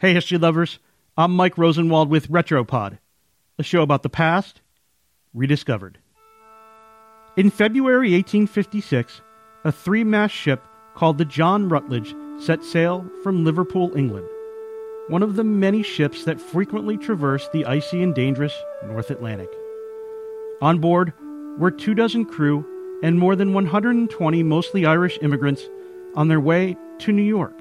Hey, 0.00 0.14
history 0.14 0.38
lovers. 0.38 0.78
I'm 1.16 1.34
Mike 1.34 1.58
Rosenwald 1.58 2.08
with 2.08 2.30
Retropod, 2.30 2.98
a 3.58 3.64
show 3.64 3.82
about 3.82 4.04
the 4.04 4.08
past 4.08 4.60
rediscovered. 5.34 5.98
In 7.36 7.50
February 7.50 8.12
1856, 8.12 9.22
a 9.64 9.72
three 9.72 10.04
mast 10.04 10.32
ship 10.32 10.64
called 10.94 11.18
the 11.18 11.24
John 11.24 11.68
Rutledge 11.68 12.14
set 12.38 12.62
sail 12.62 13.10
from 13.24 13.44
Liverpool, 13.44 13.90
England, 13.96 14.28
one 15.08 15.24
of 15.24 15.34
the 15.34 15.42
many 15.42 15.82
ships 15.82 16.22
that 16.26 16.40
frequently 16.40 16.96
traverse 16.96 17.48
the 17.52 17.64
icy 17.64 18.00
and 18.00 18.14
dangerous 18.14 18.54
North 18.86 19.10
Atlantic. 19.10 19.50
On 20.62 20.78
board 20.78 21.12
were 21.58 21.72
two 21.72 21.94
dozen 21.94 22.24
crew 22.24 22.64
and 23.02 23.18
more 23.18 23.34
than 23.34 23.52
120 23.52 24.44
mostly 24.44 24.86
Irish 24.86 25.18
immigrants 25.22 25.68
on 26.14 26.28
their 26.28 26.38
way 26.38 26.76
to 27.00 27.10
New 27.10 27.20
York 27.20 27.58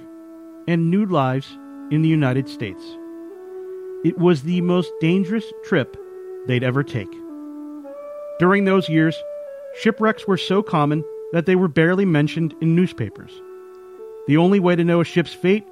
and 0.67 0.91
new 0.91 1.07
lives 1.07 1.57
in 1.91 2.01
the 2.01 2.09
United 2.09 2.49
States. 2.49 2.83
It 4.03 4.17
was 4.17 4.43
the 4.43 4.61
most 4.61 4.91
dangerous 4.99 5.45
trip 5.63 5.97
they'd 6.47 6.63
ever 6.63 6.83
take. 6.83 7.11
During 8.39 8.65
those 8.65 8.89
years, 8.89 9.15
shipwrecks 9.79 10.27
were 10.27 10.37
so 10.37 10.61
common 10.61 11.03
that 11.33 11.45
they 11.45 11.55
were 11.55 11.67
barely 11.67 12.05
mentioned 12.05 12.55
in 12.61 12.75
newspapers. 12.75 13.31
The 14.27 14.37
only 14.37 14.59
way 14.59 14.75
to 14.75 14.83
know 14.83 15.01
a 15.01 15.05
ship's 15.05 15.33
fate 15.33 15.65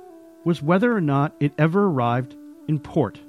was 0.44 0.62
whether 0.62 0.96
or 0.96 1.02
not 1.02 1.36
it 1.40 1.54
ever 1.58 1.88
arrived 1.88 2.36
in 2.68 2.80
port. 2.80 3.20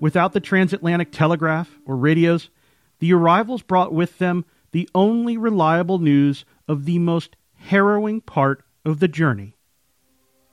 Without 0.00 0.32
the 0.32 0.40
transatlantic 0.40 1.12
telegraph 1.12 1.70
or 1.86 1.96
radios, 1.96 2.50
the 2.98 3.12
arrivals 3.12 3.62
brought 3.62 3.92
with 3.92 4.18
them 4.18 4.44
the 4.72 4.88
only 4.94 5.36
reliable 5.36 5.98
news 5.98 6.44
of 6.66 6.84
the 6.84 6.98
most 6.98 7.36
harrowing 7.54 8.20
part 8.20 8.64
of 8.84 9.00
the 9.00 9.08
journey 9.08 9.56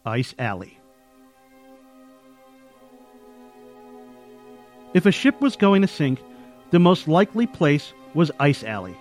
Ice 0.05 0.33
Alley. 0.39 0.80
If 4.93 5.05
a 5.05 5.11
ship 5.11 5.39
was 5.39 5.55
going 5.55 5.81
to 5.83 5.87
sink, 5.87 6.21
the 6.71 6.79
most 6.79 7.07
likely 7.07 7.47
place 7.47 7.93
was 8.13 8.29
Ice 8.41 8.61
Alley, 8.63 8.95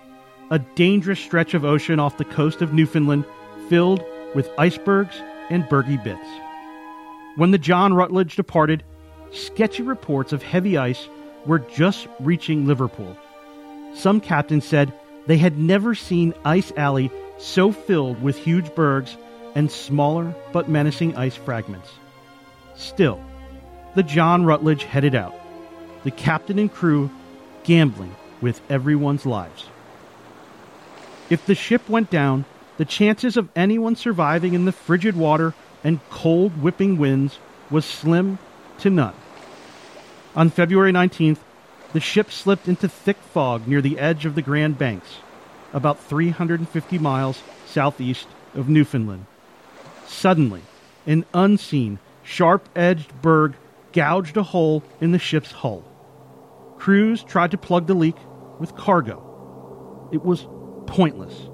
a 0.49 0.59
dangerous 0.59 1.19
stretch 1.19 1.53
of 1.53 1.65
ocean 1.65 1.99
off 1.99 2.17
the 2.17 2.23
coast 2.23 2.61
of 2.61 2.73
Newfoundland 2.73 3.25
filled 3.67 4.01
with 4.33 4.49
icebergs 4.57 5.21
and 5.49 5.65
bergy 5.65 6.01
bits. 6.01 6.27
When 7.35 7.51
the 7.51 7.57
John 7.57 7.93
Rutledge 7.93 8.37
departed, 8.37 8.83
sketchy 9.31 9.83
reports 9.83 10.31
of 10.31 10.41
heavy 10.41 10.77
ice 10.77 11.09
were 11.45 11.59
just 11.59 12.07
reaching 12.21 12.65
Liverpool. 12.65 13.17
Some 13.93 14.21
captains 14.21 14.63
said 14.63 14.93
they 15.27 15.37
had 15.37 15.57
never 15.57 15.93
seen 15.93 16.33
Ice 16.45 16.71
Alley 16.77 17.11
so 17.37 17.73
filled 17.73 18.21
with 18.21 18.37
huge 18.37 18.73
bergs 18.75 19.17
and 19.55 19.69
smaller 19.69 20.33
but 20.53 20.69
menacing 20.69 21.17
ice 21.17 21.35
fragments. 21.35 21.89
Still, 22.75 23.21
the 23.95 24.03
John 24.03 24.45
Rutledge 24.45 24.83
headed 24.83 25.15
out 25.15 25.35
the 26.03 26.11
captain 26.11 26.59
and 26.59 26.73
crew 26.73 27.09
gambling 27.63 28.15
with 28.41 28.61
everyone's 28.69 29.25
lives. 29.25 29.67
If 31.29 31.45
the 31.45 31.55
ship 31.55 31.87
went 31.87 32.09
down, 32.09 32.45
the 32.77 32.85
chances 32.85 33.37
of 33.37 33.49
anyone 33.55 33.95
surviving 33.95 34.53
in 34.53 34.65
the 34.65 34.71
frigid 34.71 35.15
water 35.15 35.53
and 35.83 35.99
cold 36.09 36.61
whipping 36.61 36.97
winds 36.97 37.39
was 37.69 37.85
slim 37.85 38.37
to 38.79 38.89
none. 38.89 39.13
On 40.35 40.49
February 40.49 40.91
19th, 40.91 41.39
the 41.93 41.99
ship 41.99 42.31
slipped 42.31 42.67
into 42.67 42.87
thick 42.87 43.17
fog 43.17 43.67
near 43.67 43.81
the 43.81 43.99
edge 43.99 44.25
of 44.25 44.35
the 44.35 44.41
Grand 44.41 44.77
Banks, 44.77 45.17
about 45.73 45.99
350 45.99 46.97
miles 46.99 47.41
southeast 47.65 48.27
of 48.55 48.69
Newfoundland. 48.69 49.25
Suddenly, 50.07 50.61
an 51.05 51.25
unseen, 51.33 51.99
sharp 52.23 52.67
edged 52.75 53.11
berg 53.21 53.55
gouged 53.93 54.37
a 54.37 54.43
hole 54.43 54.83
in 54.99 55.11
the 55.11 55.19
ship's 55.19 55.51
hull. 55.51 55.83
Crews 56.81 57.23
tried 57.23 57.51
to 57.51 57.59
plug 57.59 57.85
the 57.85 57.93
leak 57.93 58.15
with 58.57 58.75
cargo. 58.75 60.09
It 60.11 60.25
was 60.25 60.47
pointless. 60.87 61.47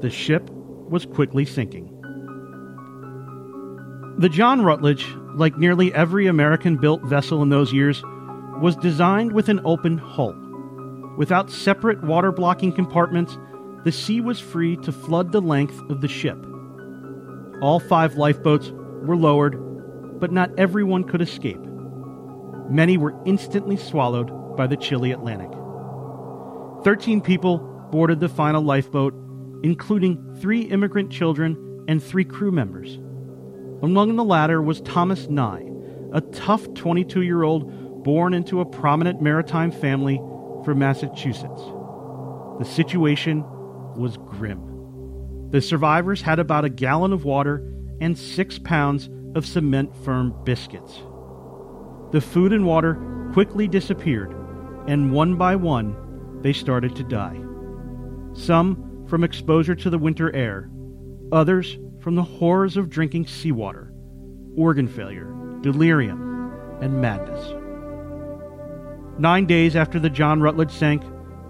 The 0.00 0.10
ship 0.10 0.48
was 0.48 1.06
quickly 1.06 1.44
sinking. 1.44 1.88
The 4.18 4.28
John 4.28 4.62
Rutledge, 4.62 5.08
like 5.34 5.58
nearly 5.58 5.92
every 5.92 6.28
American 6.28 6.76
built 6.76 7.02
vessel 7.02 7.42
in 7.42 7.48
those 7.48 7.72
years, 7.72 8.00
was 8.60 8.76
designed 8.76 9.32
with 9.32 9.48
an 9.48 9.60
open 9.64 9.98
hull. 9.98 10.36
Without 11.18 11.50
separate 11.50 12.04
water 12.04 12.30
blocking 12.30 12.70
compartments, 12.70 13.36
the 13.82 13.90
sea 13.90 14.20
was 14.20 14.38
free 14.38 14.76
to 14.76 14.92
flood 14.92 15.32
the 15.32 15.42
length 15.42 15.80
of 15.90 16.00
the 16.00 16.06
ship. 16.06 16.38
All 17.60 17.80
five 17.80 18.14
lifeboats 18.14 18.70
were 19.02 19.16
lowered, 19.16 19.56
but 20.20 20.30
not 20.30 20.56
everyone 20.56 21.02
could 21.02 21.22
escape. 21.22 21.58
Many 22.70 22.96
were 22.96 23.20
instantly 23.26 23.76
swallowed 23.76 24.56
by 24.56 24.66
the 24.66 24.76
chilly 24.76 25.10
Atlantic. 25.10 25.50
Thirteen 26.84 27.20
people 27.20 27.58
boarded 27.90 28.20
the 28.20 28.28
final 28.28 28.62
lifeboat, 28.62 29.12
including 29.62 30.36
three 30.40 30.62
immigrant 30.62 31.10
children 31.10 31.84
and 31.88 32.02
three 32.02 32.24
crew 32.24 32.52
members. 32.52 32.98
Among 33.82 34.16
the 34.16 34.24
latter 34.24 34.62
was 34.62 34.80
Thomas 34.82 35.28
Nye, 35.28 35.68
a 36.12 36.20
tough 36.20 36.72
22 36.74 37.22
year 37.22 37.42
old 37.42 38.04
born 38.04 38.34
into 38.34 38.60
a 38.60 38.66
prominent 38.66 39.20
maritime 39.20 39.70
family 39.70 40.18
from 40.64 40.78
Massachusetts. 40.78 41.62
The 42.58 42.64
situation 42.64 43.44
was 43.96 44.16
grim. 44.16 45.48
The 45.50 45.60
survivors 45.60 46.22
had 46.22 46.38
about 46.38 46.64
a 46.64 46.70
gallon 46.70 47.12
of 47.12 47.24
water 47.24 47.66
and 48.00 48.16
six 48.16 48.58
pounds 48.58 49.08
of 49.34 49.44
cement 49.44 49.94
firm 50.04 50.34
biscuits. 50.44 51.00
The 52.12 52.20
food 52.20 52.52
and 52.52 52.66
water 52.66 52.98
quickly 53.32 53.68
disappeared, 53.68 54.34
and 54.88 55.12
one 55.12 55.36
by 55.36 55.54
one, 55.54 55.94
they 56.42 56.52
started 56.52 56.96
to 56.96 57.04
die. 57.04 57.40
Some 58.32 59.06
from 59.06 59.22
exposure 59.22 59.76
to 59.76 59.90
the 59.90 59.98
winter 59.98 60.34
air, 60.34 60.70
others 61.30 61.78
from 62.00 62.16
the 62.16 62.22
horrors 62.22 62.76
of 62.76 62.90
drinking 62.90 63.26
seawater, 63.26 63.92
organ 64.56 64.88
failure, 64.88 65.32
delirium, 65.60 66.52
and 66.80 67.00
madness. 67.00 67.54
Nine 69.18 69.46
days 69.46 69.76
after 69.76 70.00
the 70.00 70.10
John 70.10 70.40
Rutledge 70.40 70.72
sank, 70.72 71.02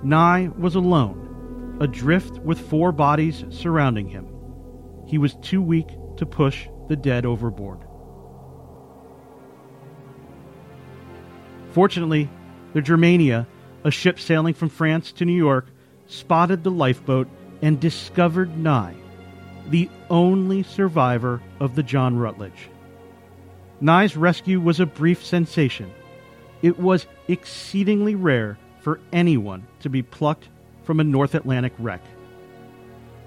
Nye 0.02 0.50
was 0.58 0.74
alone, 0.74 1.78
adrift 1.80 2.38
with 2.40 2.58
four 2.58 2.92
bodies 2.92 3.44
surrounding 3.48 4.08
him. 4.08 4.26
He 5.06 5.18
was 5.18 5.36
too 5.36 5.62
weak 5.62 5.88
to 6.16 6.26
push 6.26 6.66
the 6.88 6.96
dead 6.96 7.24
overboard. 7.24 7.78
Fortunately, 11.72 12.28
the 12.72 12.82
Germania, 12.82 13.46
a 13.84 13.90
ship 13.90 14.18
sailing 14.18 14.54
from 14.54 14.68
France 14.68 15.12
to 15.12 15.24
New 15.24 15.36
York, 15.36 15.66
spotted 16.06 16.64
the 16.64 16.70
lifeboat 16.70 17.28
and 17.62 17.78
discovered 17.78 18.56
Nye, 18.58 18.96
the 19.68 19.88
only 20.08 20.62
survivor 20.62 21.40
of 21.60 21.76
the 21.76 21.82
John 21.82 22.16
Rutledge. 22.16 22.68
Nye's 23.80 24.16
rescue 24.16 24.60
was 24.60 24.80
a 24.80 24.86
brief 24.86 25.24
sensation. 25.24 25.90
It 26.62 26.78
was 26.78 27.06
exceedingly 27.28 28.14
rare 28.14 28.58
for 28.80 29.00
anyone 29.12 29.66
to 29.80 29.88
be 29.88 30.02
plucked 30.02 30.48
from 30.82 31.00
a 31.00 31.04
North 31.04 31.34
Atlantic 31.34 31.72
wreck. 31.78 32.02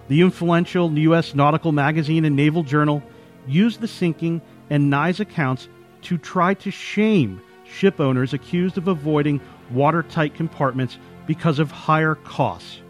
The 0.09 0.21
influential 0.21 0.91
U.S. 0.99 1.33
Nautical 1.33 1.71
Magazine 1.71 2.25
and 2.25 2.35
Naval 2.35 2.63
Journal 2.63 3.01
used 3.47 3.79
the 3.79 3.87
sinking 3.87 4.41
and 4.69 4.89
Nye's 4.89 5.19
accounts 5.19 5.69
to 6.03 6.17
try 6.17 6.53
to 6.55 6.71
shame 6.71 7.41
ship 7.63 7.99
owners 7.99 8.33
accused 8.33 8.77
of 8.77 8.87
avoiding 8.87 9.41
watertight 9.71 10.35
compartments 10.35 10.97
because 11.25 11.59
of 11.59 11.71
higher 11.71 12.15
costs. 12.15 12.81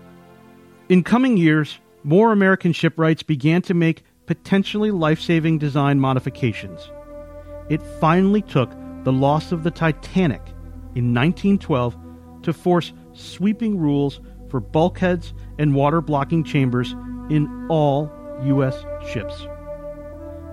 In 0.89 1.03
coming 1.03 1.37
years, 1.37 1.79
more 2.03 2.31
American 2.31 2.73
shipwrights 2.73 3.23
began 3.23 3.61
to 3.63 3.73
make 3.73 4.03
potentially 4.25 4.91
life 4.91 5.21
saving 5.21 5.57
design 5.57 5.99
modifications. 5.99 6.91
It 7.69 7.81
finally 7.99 8.41
took 8.41 8.71
the 9.03 9.11
loss 9.11 9.51
of 9.51 9.63
the 9.63 9.71
Titanic 9.71 10.41
in 10.95 11.13
1912 11.13 11.97
to 12.43 12.53
force 12.53 12.93
sweeping 13.13 13.77
rules 13.77 14.19
for 14.49 14.59
bulkheads 14.59 15.33
and 15.57 15.73
water 15.73 16.01
blocking 16.01 16.43
chambers 16.43 16.91
in 17.29 17.67
all 17.69 18.11
U.S. 18.43 18.83
ships. 19.11 19.47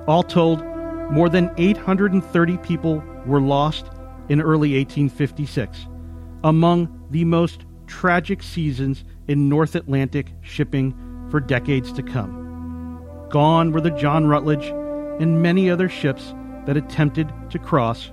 All 0.07 0.23
told, 0.23 0.65
more 1.11 1.29
than 1.29 1.53
830 1.59 2.57
people 2.59 3.03
were 3.27 3.41
lost 3.41 3.87
in 4.31 4.41
early 4.41 4.77
1856, 4.79 5.87
among 6.45 7.07
the 7.11 7.25
most 7.25 7.67
tragic 7.89 8.43
seasons 8.43 9.05
in 9.29 9.49
North 9.49 9.75
Atlantic 9.75 10.33
shipping 10.41 10.95
for 11.31 11.41
decades 11.41 11.93
to 11.93 12.03
come. 12.03 13.27
Gone 13.29 13.73
were 13.73 13.81
the 13.81 13.91
John 13.91 14.27
Rutledge 14.27 14.67
and 15.21 15.43
many 15.43 15.69
other 15.69 15.89
ships 15.89 16.33
that 16.67 16.77
attempted 16.77 17.31
to 17.51 17.59
cross 17.59 18.13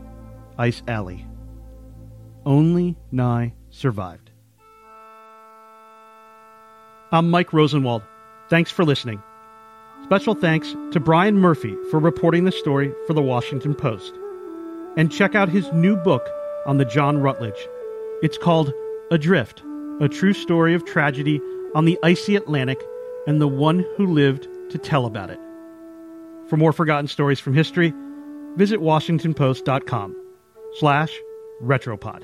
Ice 0.58 0.82
Alley. 0.88 1.26
Only 2.46 2.98
Nye 3.12 3.54
survived. 3.70 4.32
I'm 7.12 7.30
Mike 7.30 7.54
Rosenwald. 7.54 8.02
Thanks 8.50 8.72
for 8.72 8.84
listening. 8.84 9.22
Special 10.06 10.34
thanks 10.34 10.76
to 10.92 11.00
Brian 11.00 11.38
Murphy 11.38 11.76
for 11.92 12.00
reporting 12.00 12.46
the 12.46 12.52
story 12.52 12.92
for 13.06 13.14
the 13.14 13.22
Washington 13.22 13.76
Post. 13.76 14.14
And 14.98 15.12
check 15.12 15.36
out 15.36 15.48
his 15.48 15.72
new 15.72 15.96
book 15.96 16.28
on 16.66 16.78
the 16.78 16.86
John 16.86 17.20
Rutledge. 17.20 17.68
It's 18.22 18.38
called 18.38 18.74
Adrift, 19.12 19.64
a 20.02 20.10
true 20.10 20.34
story 20.34 20.74
of 20.74 20.84
tragedy 20.84 21.40
on 21.76 21.86
the 21.86 21.98
icy 22.04 22.36
Atlantic 22.36 22.84
and 23.28 23.40
the 23.40 23.48
one 23.48 23.86
who 23.96 24.08
lived 24.08 24.48
to 24.72 24.78
tell 24.78 25.06
about 25.06 25.30
it. 25.30 25.40
For 26.50 26.58
more 26.58 26.74
forgotten 26.74 27.08
stories 27.08 27.40
from 27.40 27.54
history, 27.54 27.94
visit 28.56 28.80
washingtonpost.com 28.80 30.16
slash 30.74 31.18
retropod. 31.62 32.24